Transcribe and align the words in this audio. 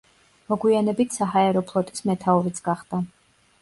მოგვიანებით 0.53 1.19
საჰაერო 1.19 1.65
ფლოტის 1.71 2.07
მეთაურიც 2.11 2.67
გახდა. 2.71 3.09